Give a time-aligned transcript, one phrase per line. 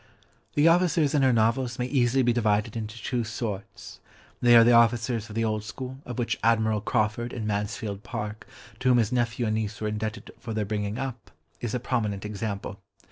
[0.55, 3.99] The officers in her novels may easily be divided into two sorts,
[4.41, 8.47] they are the officers of the old school, of which Admiral Crawford, in Mansfield Park,
[8.79, 11.29] to whom his nephew and niece were indebted for their bringing up,
[11.59, 12.79] is a prominent example.